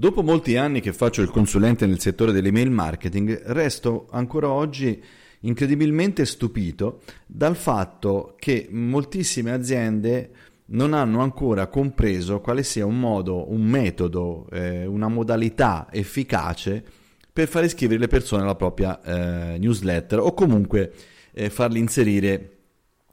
Dopo 0.00 0.22
molti 0.22 0.56
anni 0.56 0.80
che 0.80 0.94
faccio 0.94 1.20
il 1.20 1.28
consulente 1.28 1.84
nel 1.84 2.00
settore 2.00 2.32
dell'email 2.32 2.70
marketing, 2.70 3.42
resto 3.48 4.06
ancora 4.12 4.48
oggi 4.48 4.98
incredibilmente 5.40 6.24
stupito 6.24 7.02
dal 7.26 7.54
fatto 7.54 8.34
che 8.38 8.66
moltissime 8.70 9.52
aziende 9.52 10.30
non 10.68 10.94
hanno 10.94 11.20
ancora 11.20 11.66
compreso 11.66 12.40
quale 12.40 12.62
sia 12.62 12.86
un 12.86 12.98
modo, 12.98 13.52
un 13.52 13.60
metodo, 13.60 14.46
eh, 14.50 14.86
una 14.86 15.08
modalità 15.08 15.88
efficace 15.90 16.82
per 17.30 17.46
far 17.46 17.64
iscrivere 17.64 18.00
le 18.00 18.08
persone 18.08 18.40
alla 18.40 18.56
propria 18.56 19.02
eh, 19.02 19.58
newsletter 19.58 20.20
o 20.20 20.32
comunque 20.32 20.94
eh, 21.30 21.50
farli 21.50 21.78
inserire 21.78 22.59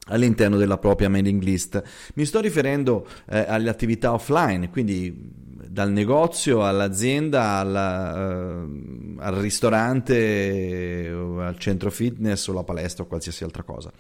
all'interno 0.08 0.58
della 0.58 0.78
propria 0.78 1.10
mailing 1.10 1.42
list. 1.42 1.82
Mi 2.16 2.26
sto 2.26 2.40
riferendo 2.40 3.08
eh, 3.30 3.46
alle 3.48 3.70
attività 3.70 4.14
offline, 4.14 4.70
quindi 4.70 5.46
dal 5.70 5.92
negozio 5.92 6.66
all'azienda, 6.66 7.58
alla, 7.60 8.64
uh, 8.64 9.16
al 9.20 9.36
ristorante, 9.36 11.08
al 11.40 11.58
centro 11.60 11.92
fitness 11.92 12.48
o 12.48 12.52
alla 12.52 12.64
palestra 12.64 13.04
o 13.04 13.08
qualsiasi 13.08 13.44
altra 13.44 13.64
cosa. 13.64 13.92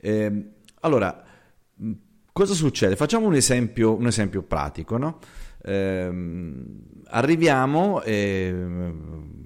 Eh, 0.00 0.50
allora, 0.80 1.24
cosa 2.32 2.54
succede? 2.54 2.96
Facciamo 2.96 3.26
un 3.26 3.34
esempio, 3.34 3.94
un 3.94 4.06
esempio 4.06 4.42
pratico, 4.42 4.96
no? 4.96 5.18
eh, 5.62 6.10
arriviamo 7.06 8.02
e 8.02 8.54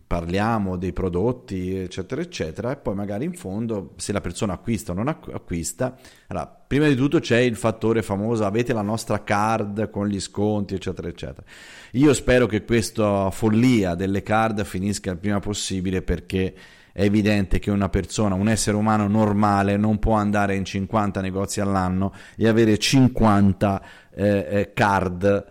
parliamo 0.06 0.77
dei 0.77 0.92
prodotti, 0.92 1.74
eccetera, 1.74 2.20
eccetera, 2.20 2.70
e 2.70 2.77
poi 2.77 2.95
magari 2.95 3.24
in 3.24 3.34
fondo, 3.34 3.92
se 3.96 4.12
la 4.12 4.20
persona 4.20 4.52
acquista 4.52 4.92
o 4.92 4.95
non 4.95 5.09
acquista, 5.09 5.96
allora, 6.29 6.46
prima 6.46 6.87
di 6.87 6.95
tutto 6.95 7.19
c'è 7.19 7.38
il 7.38 7.56
fattore 7.56 8.02
famoso, 8.02 8.45
avete 8.45 8.73
la 8.73 8.82
nostra 8.82 9.24
card 9.24 9.91
con 9.91 10.06
gli 10.06 10.20
sconti, 10.20 10.74
eccetera, 10.74 11.09
eccetera. 11.09 11.46
Io 11.92 12.15
spero 12.15 12.46
che 12.46 12.65
questa 12.65 13.30
follia 13.30 13.95
delle 13.95 14.23
card 14.23 14.65
finisca 14.65 15.10
il 15.10 15.19
prima 15.19 15.40
possibile 15.40 16.02
perché 16.02 16.54
è 16.93 17.02
evidente 17.02 17.59
che 17.59 17.70
una 17.70 17.88
persona, 17.88 18.37
un 18.37 18.48
essere 18.48 18.76
umano 18.76 19.07
normale 19.07 19.76
non 19.76 19.98
può 19.98 20.15
andare 20.15 20.54
in 20.54 20.65
50 20.65 21.20
negozi 21.20 21.60
all'anno 21.60 22.13
e 22.37 22.48
avere 22.48 22.79
50 22.79 23.82
eh, 24.15 24.46
eh, 24.48 24.73
card 24.73 25.46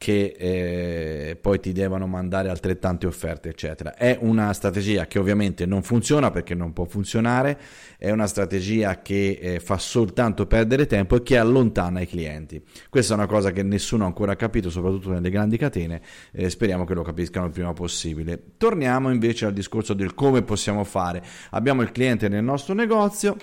che 0.00 0.34
eh, 0.38 1.36
poi 1.38 1.60
ti 1.60 1.72
devono 1.72 2.06
mandare 2.06 2.48
altrettante 2.48 3.06
offerte, 3.06 3.50
eccetera. 3.50 3.94
È 3.94 4.16
una 4.22 4.50
strategia 4.54 5.06
che 5.06 5.18
ovviamente 5.18 5.66
non 5.66 5.82
funziona 5.82 6.30
perché 6.30 6.54
non 6.54 6.72
può 6.72 6.86
funzionare, 6.86 7.60
è 7.98 8.10
una 8.10 8.26
strategia 8.26 9.02
che 9.02 9.38
eh, 9.38 9.60
fa 9.60 9.76
soltanto 9.76 10.46
perdere 10.46 10.86
tempo 10.86 11.16
e 11.16 11.22
che 11.22 11.36
allontana 11.36 12.00
i 12.00 12.06
clienti. 12.06 12.64
Questa 12.88 13.12
è 13.12 13.16
una 13.18 13.26
cosa 13.26 13.50
che 13.50 13.62
nessuno 13.62 14.04
ha 14.04 14.06
ancora 14.06 14.36
capito, 14.36 14.70
soprattutto 14.70 15.10
nelle 15.10 15.28
grandi 15.28 15.58
catene, 15.58 16.00
eh, 16.32 16.48
speriamo 16.48 16.86
che 16.86 16.94
lo 16.94 17.02
capiscano 17.02 17.44
il 17.44 17.52
prima 17.52 17.74
possibile. 17.74 18.42
Torniamo 18.56 19.10
invece 19.10 19.44
al 19.44 19.52
discorso 19.52 19.92
del 19.92 20.14
come 20.14 20.40
possiamo 20.40 20.82
fare. 20.82 21.22
Abbiamo 21.50 21.82
il 21.82 21.92
cliente 21.92 22.30
nel 22.30 22.42
nostro 22.42 22.72
negozio 22.72 23.36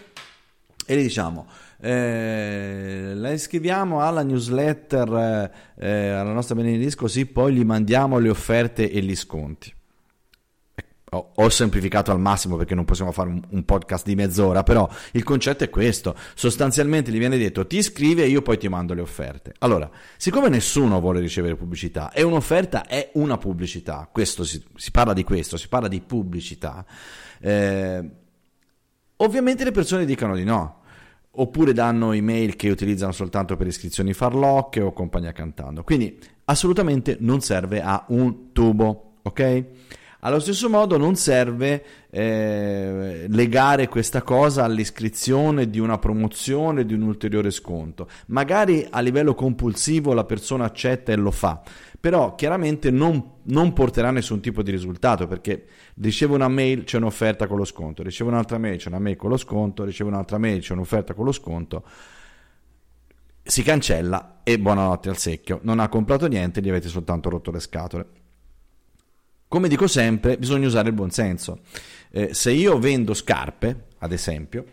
e 0.88 0.98
gli 0.98 1.04
diciamo 1.04 1.46
eh, 1.80 3.12
la 3.14 3.32
iscriviamo 3.32 4.02
alla 4.02 4.24
newsletter, 4.24 5.52
eh, 5.78 5.88
eh, 5.88 6.10
alla 6.10 6.34
nostra 6.34 6.60
list, 6.60 6.98
così 6.98 7.26
poi 7.28 7.54
gli 7.54 7.64
mandiamo 7.64 8.18
le 8.18 8.30
offerte 8.30 8.90
e 8.90 9.02
gli 9.02 9.16
sconti. 9.16 9.74
Ho, 11.12 11.32
ho 11.36 11.50
semplificato 11.50 12.12
al 12.12 12.20
massimo 12.20 12.58
perché 12.58 12.76
non 12.76 12.84
possiamo 12.84 13.14
fare 13.14 13.30
un, 13.30 13.42
un, 13.48 13.64
podcast 13.64 14.06
di 14.06 14.16
mezz'ora, 14.16 14.64
però 14.64 14.90
il 15.12 15.24
concetto 15.24 15.64
è 15.64 15.70
questo. 15.70 16.16
Sostanzialmente 16.34 17.12
gli 17.12 17.18
viene 17.18 17.38
detto 17.38 17.66
ti 17.66 17.78
iscrivi 17.78 18.24
e 18.24 18.28
io 18.28 18.42
poi 18.42 18.58
ti 18.58 18.68
mando 18.68 18.94
le 18.94 19.02
offerte. 19.02 19.54
Allora, 19.60 19.90
siccome 20.18 20.50
nessuno 20.50 21.00
vuole 21.00 21.20
ricevere 21.20 21.56
pubblicità 21.56 22.12
e 22.12 22.24
un'offerta 22.24 22.88
è 22.88 23.12
una 23.14 23.38
pubblicità, 23.38 24.10
questo 24.12 24.44
si, 24.44 24.62
si 24.76 24.92
parla 24.92 25.14
di 25.14 25.24
questo, 25.24 25.56
si 25.56 25.70
parla 25.70 25.88
di 25.88 26.02
pubblicità, 26.02 26.86
eh, 27.40 28.10
ovviamente 29.18 29.64
le 29.64 29.72
persone 29.72 30.06
dicono 30.06 30.36
di 30.36 30.44
no 30.44 30.82
oppure 31.40 31.74
danno 31.74 32.14
email 32.14 32.56
che 32.56 32.70
utilizzano 32.70 33.12
soltanto 33.12 33.56
per 33.56 33.68
iscrizioni 33.68 34.14
farlocche 34.14 34.82
o 34.82 34.92
compagnia 34.92 35.32
cantando. 35.32 35.84
Quindi 35.84 36.18
assolutamente 36.46 37.18
non 37.20 37.42
serve 37.42 37.82
a 37.82 38.06
un 38.10 38.52
tubo, 38.52 39.20
ok? 39.22 39.66
Allo 40.22 40.40
stesso 40.40 40.68
modo 40.68 40.98
non 40.98 41.16
serve 41.16 41.84
eh, 42.10 43.28
legare 43.30 43.88
questa 43.88 44.24
cosa 44.24 44.64
all'iscrizione 44.64 45.70
di 45.70 45.80
una 45.80 46.00
promozione, 46.00 46.86
di 46.88 46.96
un 46.96 47.04
ulteriore 47.04 47.52
sconto. 47.52 48.08
Magari 48.28 48.88
a 48.90 49.00
livello 49.02 49.36
compulsivo 49.36 50.14
la 50.14 50.24
persona 50.24 50.66
accetta 50.66 51.12
e 51.12 51.16
lo 51.18 51.30
fa, 51.30 51.62
però 52.00 52.34
chiaramente 52.34 52.90
non, 52.90 53.34
non 53.44 53.74
porterà 53.74 54.10
nessun 54.10 54.40
tipo 54.40 54.64
di 54.64 54.72
risultato 54.72 55.28
perché 55.28 55.66
ricevo 55.96 56.34
una 56.34 56.48
mail, 56.48 56.84
c'è 56.84 56.98
un'offerta 56.98 57.46
con 57.46 57.58
lo 57.58 57.66
sconto, 57.66 58.02
ricevo 58.02 58.32
un'altra 58.32 58.58
mail, 58.58 58.78
c'è 58.78 58.88
una 58.88 59.00
mail 59.00 59.18
con 59.18 59.30
lo 59.30 59.38
sconto, 59.38 59.84
ricevo 59.84 60.10
un'altra 60.10 60.40
mail, 60.40 60.62
c'è 60.62 60.74
un'offerta 60.74 61.14
con 61.14 61.26
lo 61.26 61.32
sconto, 61.32 61.84
si 63.44 63.62
cancella 63.62 64.40
e 64.44 64.58
buonanotte 64.58 65.10
al 65.10 65.18
secchio, 65.18 65.60
non 65.62 65.80
ha 65.80 65.88
comprato 65.90 66.28
niente, 66.28 66.60
gli 66.60 66.70
avete 66.70 66.88
soltanto 66.88 67.30
rotto 67.30 67.52
le 67.52 67.60
scatole. 67.60 68.06
Come 69.50 69.70
dico 69.70 69.88
sempre, 69.88 70.38
bisogna 70.38 70.68
usare 70.68 70.90
il 70.90 70.94
buonsenso. 70.94 71.60
Eh, 72.12 72.34
se 72.34 72.52
io 72.52 72.78
vendo 72.80 73.14
scarpe, 73.14 73.86
ad 74.00 74.12
esempio, 74.12 74.66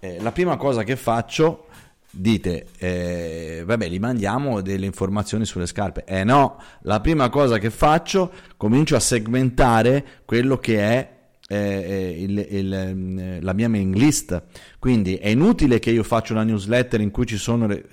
eh, 0.00 0.20
la 0.20 0.32
prima 0.32 0.58
cosa 0.58 0.82
che 0.82 0.96
faccio 0.96 1.66
dite, 2.10 2.66
eh, 2.76 3.62
vabbè, 3.64 3.88
gli 3.88 3.98
mandiamo 3.98 4.60
delle 4.60 4.84
informazioni 4.84 5.46
sulle 5.46 5.64
scarpe. 5.64 6.04
Eh 6.04 6.24
no, 6.24 6.60
la 6.82 7.00
prima 7.00 7.30
cosa 7.30 7.56
che 7.56 7.70
faccio, 7.70 8.30
comincio 8.58 8.96
a 8.96 9.00
segmentare 9.00 10.04
quello 10.26 10.58
che 10.58 10.78
è 10.78 11.16
eh, 11.48 11.56
eh 11.56 12.22
il, 12.22 12.46
il, 12.50 12.74
eh, 12.74 13.40
la 13.40 13.52
mia 13.54 13.70
mailing 13.70 13.94
list. 13.94 14.42
Quindi 14.78 15.16
è 15.16 15.28
inutile 15.28 15.78
che 15.78 15.90
io 15.90 16.02
faccia 16.02 16.34
una 16.34 16.44
newsletter 16.44 17.00
in 17.00 17.10
cui 17.10 17.24
ci 17.24 17.38
sono 17.38 17.66
le, 17.66 17.86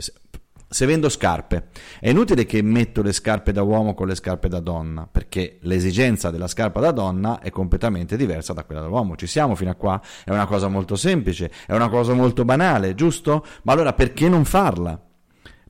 se 0.68 0.86
vendo 0.86 1.10
scarpe, 1.10 1.68
è 2.00 2.10
inutile 2.10 2.46
che 2.46 2.62
metto 2.62 3.02
le 3.02 3.14
scarpe 3.14 3.52
da 3.52 3.62
uomo 3.62 3.94
con 3.94 4.08
le 4.08 4.16
scarpe 4.16 4.48
da 4.48 4.60
donna, 4.60 5.08
perché 5.10 5.58
l'esigenza 5.62 6.32
della 6.32 6.48
scarpa 6.48 6.80
da 6.80 6.92
donna 6.92 7.40
è 7.40 7.50
completamente 7.50 8.18
diversa 8.18 8.54
da 8.54 8.64
quella 8.64 8.82
da 8.82 8.88
uomo. 8.88 9.16
Ci 9.16 9.28
siamo 9.28 9.56
fino 9.56 9.70
a 9.70 9.76
qua? 9.76 10.02
È 10.24 10.32
una 10.32 10.46
cosa 10.46 10.68
molto 10.68 10.96
semplice, 10.96 11.52
è 11.66 11.74
una 11.74 11.90
cosa 11.90 12.14
molto 12.14 12.46
banale, 12.46 12.96
giusto? 12.96 13.46
Ma 13.64 13.74
allora 13.74 13.94
perché 13.94 14.28
non 14.28 14.44
farla? 14.44 15.00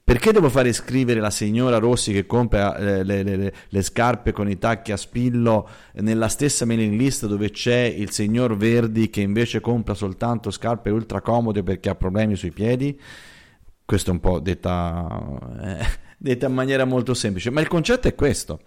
Perché 0.05 0.31
devo 0.31 0.49
fare 0.49 0.69
iscrivere 0.69 1.19
la 1.19 1.31
signora 1.31 1.79
Rossi 1.79 2.13
che 2.13 2.27
compra 2.27 2.77
eh, 2.77 3.03
le, 3.03 3.23
le, 3.23 3.53
le, 3.67 3.81
scarpe 3.81 4.33
con 4.33 4.47
i 4.47 4.59
tacchi 4.59 4.91
a 4.91 4.97
spillo 4.97 5.67
nella 5.93 6.27
stessa 6.27 6.63
mailing 6.63 6.93
list 6.93 7.25
dove 7.25 7.49
c'è 7.49 7.81
il 7.81 8.11
signor 8.11 8.55
Verdi 8.55 9.09
che 9.09 9.21
invece 9.21 9.61
compra 9.61 9.95
soltanto 9.95 10.51
scarpe 10.51 10.91
ultra 10.91 11.21
comode 11.21 11.63
perché 11.63 11.89
ha 11.89 11.95
problemi 11.95 12.35
sui 12.35 12.51
piedi? 12.51 12.99
Questo 13.85 14.09
è 14.09 14.13
un 14.13 14.19
po' 14.19 14.39
detta, 14.39 15.39
eh, 15.61 15.85
detta 16.17 16.47
in 16.47 16.53
maniera 16.53 16.85
molto 16.85 17.13
semplice, 17.13 17.51
ma 17.51 17.61
il 17.61 17.67
concetto 17.67 18.07
è 18.07 18.15
questo. 18.15 18.61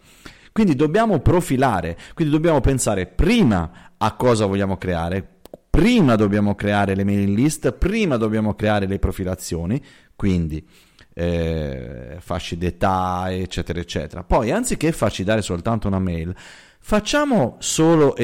Quindi 0.52 0.76
dobbiamo 0.76 1.18
profilare, 1.20 1.98
quindi 2.14 2.32
dobbiamo 2.32 2.60
pensare 2.60 3.06
prima 3.06 3.92
a 3.96 4.14
cosa 4.14 4.46
vogliamo 4.46 4.76
creare, 4.76 5.26
prima 5.68 6.14
dobbiamo 6.14 6.54
creare 6.54 6.94
le 6.94 7.04
mailing 7.04 7.36
list, 7.36 7.72
prima 7.72 8.16
dobbiamo 8.16 8.54
creare 8.54 8.86
le 8.86 8.98
profilazioni, 8.98 9.82
quindi 10.16 10.66
eh, 11.18 12.16
fasci 12.20 12.56
d'età, 12.56 13.26
eccetera, 13.30 13.80
eccetera. 13.80 14.22
Poi, 14.22 14.52
anziché 14.52 14.92
farci 14.92 15.24
dare 15.24 15.42
soltanto 15.42 15.88
una 15.88 15.98
mail, 15.98 16.32
facciamo 16.78 17.56
solo 17.58 18.14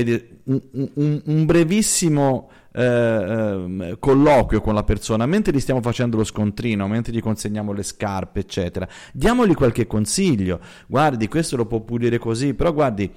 un, 0.45 0.61
un, 0.95 1.23
un 1.25 1.45
brevissimo 1.45 2.51
eh, 2.73 3.97
colloquio 3.99 4.61
con 4.61 4.75
la 4.75 4.85
persona, 4.85 5.27
mentre 5.27 5.53
gli 5.53 5.59
stiamo 5.59 5.83
facendo 5.83 6.17
lo 6.17 6.25
scontrino, 6.25 6.87
mentre 6.87 7.13
gli 7.13 7.21
consegniamo 7.21 7.73
le 7.73 7.83
scarpe, 7.83 8.41
eccetera, 8.41 8.87
diamogli 9.13 9.55
qualche 9.55 9.89
consiglio. 9.89 10.61
Guardi, 10.87 11.27
questo 11.27 11.57
lo 11.57 11.67
può 11.67 11.81
pulire 11.81 12.19
così, 12.19 12.55
però 12.55 12.73
guardi, 12.73 13.13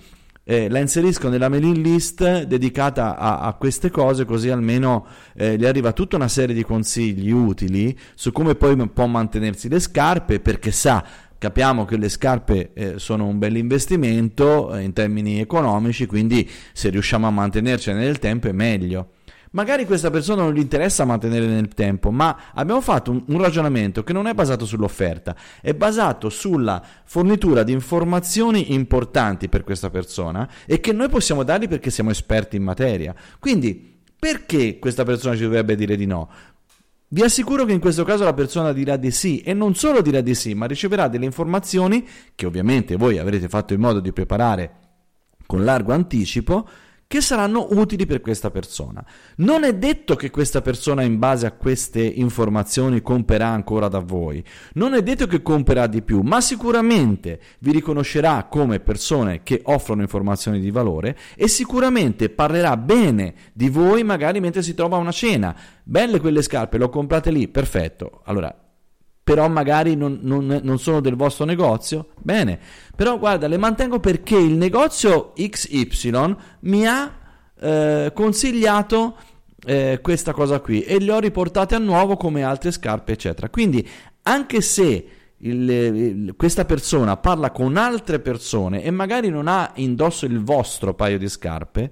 eh, 0.50 0.70
la 0.70 0.80
inserisco 0.80 1.28
nella 1.28 1.50
mailing 1.50 1.76
list 1.76 2.44
dedicata 2.44 3.18
a, 3.18 3.40
a 3.40 3.54
queste 3.56 3.92
cose, 3.92 4.24
così 4.24 4.50
almeno 4.50 5.06
eh, 5.36 5.58
gli 5.58 5.66
arriva 5.66 5.92
tutta 5.92 6.16
una 6.16 6.30
serie 6.30 6.56
di 6.56 6.64
consigli 6.64 7.30
utili 7.32 7.98
su 8.16 8.32
come 8.32 8.56
poi 8.56 8.76
può 8.88 9.08
mantenersi 9.08 9.68
le 9.68 9.82
scarpe, 9.82 10.40
perché 10.40 10.72
sa 10.72 11.04
capiamo 11.38 11.84
che 11.84 11.98
le 11.98 12.08
scarpe 12.08 12.72
eh, 12.74 12.94
sono 12.98 13.28
un 13.28 13.38
bel 13.38 13.58
investimento 13.58 14.74
eh, 14.74 14.84
in 14.84 14.94
termini 14.94 15.42
economici, 15.42 16.06
quindi 16.06 16.50
se 16.72 16.90
riusciamo 16.92 17.28
a 17.28 17.32
mantenercene 17.32 18.00
nel 18.00 18.18
tempo 18.18 18.48
è 18.48 18.54
meglio. 18.54 19.10
Magari 19.52 19.86
questa 19.86 20.10
persona 20.10 20.44
non 20.44 20.54
gli 20.54 20.60
interessa 20.60 21.06
mantenere 21.06 21.46
nel 21.46 21.70
tempo, 21.70 22.12
ma 22.12 22.52
abbiamo 22.54 22.82
fatto 22.82 23.12
un, 23.12 23.24
un, 23.28 23.42
ragionamento 23.42 24.04
che 24.04 24.14
non 24.14 24.28
è 24.28 24.34
basato 24.34 24.66
sull'offerta, 24.66 25.36
è 25.62 25.74
basato 25.74 26.30
sulla 26.30 26.84
fornitura 27.06 27.64
di 27.64 27.72
informazioni 27.72 28.74
importanti 28.74 29.48
per 29.48 29.64
questa 29.64 29.90
persona 29.90 30.50
e 30.66 30.80
che 30.80 30.92
noi 30.92 31.10
possiamo 31.10 31.44
dargli 31.44 31.68
perché 31.68 31.90
siamo 31.90 32.10
esperti 32.10 32.56
in 32.58 32.64
materia. 32.64 33.16
Quindi, 33.40 33.96
perché 34.20 34.80
questa 34.80 35.04
persona 35.04 35.36
ci 35.36 35.44
dovrebbe 35.44 35.76
dire 35.76 35.96
di 35.96 36.06
no? 36.06 36.30
Vi 37.10 37.22
assicuro 37.22 37.64
che 37.64 37.72
in 37.72 37.80
questo 37.80 38.04
caso 38.04 38.26
la 38.26 38.34
persona 38.34 38.74
dirà 38.74 38.98
di 38.98 39.12
sì 39.12 39.40
e 39.40 39.54
non 39.54 39.76
solo 39.76 40.02
dirà 40.02 40.20
di 40.20 40.36
sì, 40.36 40.54
ma 40.54 40.66
riceverà 40.66 41.08
delle 41.08 41.24
informazioni 41.24 42.06
che 42.36 42.46
ovviamente 42.46 42.98
voi 42.98 43.18
avrete 43.18 43.48
fatto 43.48 43.74
in 43.74 43.80
modo 43.80 44.02
di 44.02 44.12
preparare 44.12 44.72
con 45.46 45.64
largo 45.64 45.94
anticipo 45.94 46.68
che 47.08 47.22
saranno 47.22 47.68
utili 47.72 48.06
per 48.06 48.22
questa 48.22 48.52
persona. 48.52 49.04
Non 49.38 49.64
è 49.64 49.74
detto 49.74 50.16
che 50.16 50.30
questa 50.30 50.62
persona 50.62 51.02
in 51.04 51.18
base 51.18 51.46
a 51.46 51.52
queste 51.52 52.02
informazioni 52.02 53.02
comprerà 53.02 53.48
ancora 53.48 53.88
da 53.88 54.00
voi, 54.00 54.44
non 54.74 54.94
è 54.94 55.02
detto 55.02 55.26
che 55.26 55.42
comprerà 55.42 55.88
di 55.88 56.02
più, 56.02 56.20
ma 56.22 56.42
sicuramente 56.42 57.40
vi 57.60 57.72
riconoscerà 57.72 58.48
come 58.50 58.80
persone 58.80 59.42
che 59.44 59.62
offrono 59.64 60.02
informazioni 60.02 60.60
di 60.60 60.70
valore 60.70 61.18
e 61.36 61.48
sicuramente 61.48 62.30
parlerà 62.30 62.76
bene 62.76 63.34
di 63.54 63.70
voi 63.70 64.04
magari 64.04 64.40
mentre 64.40 64.62
si 64.62 64.74
trova 64.74 64.98
a 64.98 65.00
una 65.00 65.12
cena. 65.12 65.56
Belle 65.84 66.20
quelle 66.20 66.42
scarpe, 66.42 66.78
le 66.78 66.84
ho 66.84 66.90
comprate 66.90 67.32
lì, 67.32 67.48
perfetto. 67.48 68.22
Allora, 68.26 68.67
però 69.28 69.50
magari 69.50 69.98
non, 69.98 70.20
non, 70.22 70.62
non, 70.64 70.80
sono 70.80 71.02
del 71.02 71.18
vostro 71.18 71.44
negozio. 71.44 72.12
Bene, 72.18 72.58
però 72.96 73.20
guarda, 73.20 73.50
le 73.50 73.58
mantengo 73.58 74.00
perché 74.00 74.38
il 74.38 74.54
negozio 74.54 75.34
XY 75.36 76.36
mi 76.62 76.88
ha 76.88 77.12
eh, 77.60 78.12
consigliato 78.16 79.18
eh, 79.66 80.00
questa 80.02 80.32
cosa 80.32 80.62
qui 80.62 80.82
e 80.84 81.02
le 81.02 81.12
ho 81.12 81.20
riportate 81.20 81.76
a 81.76 81.78
nuovo 81.78 82.16
come 82.16 82.42
altre 82.42 82.72
scarpe, 82.72 83.12
eccetera. 83.12 83.50
Quindi, 83.50 83.86
anche 84.22 84.62
se 84.62 85.08
il, 85.40 85.70
il, 85.70 86.34
questa 86.38 86.64
persona 86.64 87.18
parla 87.18 87.52
con 87.52 87.76
altre 87.76 88.20
persone 88.20 88.82
e 88.82 88.92
magari 88.92 89.28
non 89.28 89.50
ha 89.50 89.72
indosso 89.76 90.26
il 90.26 90.42
vostro 90.42 90.94
paio 90.94 91.18
di 91.18 91.28
scarpe, 91.28 91.92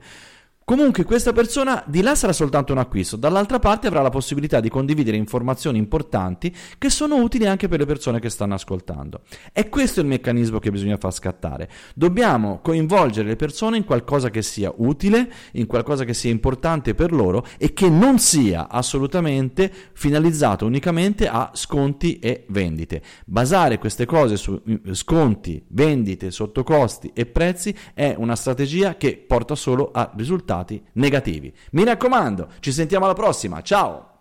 Comunque 0.68 1.04
questa 1.04 1.32
persona 1.32 1.84
di 1.86 2.02
là 2.02 2.16
sarà 2.16 2.34
soltanto 2.34 2.72
un 2.72 2.80
acquisto, 2.80 3.18
dall'altra 3.18 3.60
parte 3.60 3.86
avrà 3.86 4.02
la 4.02 4.10
possibilità 4.10 4.60
di 4.60 4.68
condividere 4.68 5.16
informazioni 5.16 5.78
importanti 5.78 6.52
che 6.80 6.90
sono 6.90 7.18
utili 7.18 7.46
anche 7.46 7.68
per 7.68 7.78
le 7.78 7.86
persone 7.86 8.20
che 8.20 8.32
stanno 8.32 8.56
ascoltando. 8.56 9.22
È 9.52 9.70
questo 9.70 10.00
il 10.00 10.08
meccanismo 10.08 10.58
che 10.58 10.72
bisogna 10.72 10.98
far 10.98 11.14
scattare. 11.14 11.70
Dobbiamo 11.94 12.62
coinvolgere 12.64 13.28
le 13.28 13.36
persone 13.36 13.78
in 13.78 13.86
qualcosa 13.86 14.32
che 14.32 14.42
sia 14.42 14.74
utile, 14.78 15.32
in 15.52 15.68
qualcosa 15.68 16.04
che 16.04 16.16
sia 16.16 16.32
importante 16.32 16.96
per 16.96 17.12
loro 17.14 17.46
e 17.60 17.72
che 17.72 17.88
non 17.88 18.18
sia 18.18 18.68
assolutamente 18.68 19.72
finalizzato 19.94 20.66
unicamente 20.66 21.28
a 21.28 21.52
sconti 21.54 22.18
e 22.18 22.46
vendite. 22.48 23.04
Basare 23.28 23.78
queste 23.78 24.08
cose 24.08 24.36
su 24.36 24.60
sconti, 24.94 25.64
vendite, 25.68 26.32
sottocosti 26.32 27.12
e 27.14 27.28
prezzi 27.28 27.78
è 27.94 28.16
una 28.18 28.36
strategia 28.36 28.98
che 28.98 29.16
porta 29.16 29.54
solo 29.54 29.92
a 29.94 30.12
risultati 30.16 30.54
risultati 30.56 30.84
negativi. 30.94 31.54
Mi 31.72 31.84
raccomando, 31.84 32.50
ci 32.60 32.72
sentiamo 32.72 33.06
alla 33.06 33.14
prossima, 33.14 33.62
ciao! 33.62 34.15